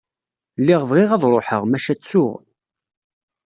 [0.59, 2.31] Lliɣ bɣiɣ ad ruḥeɣ, maca ttuɣ.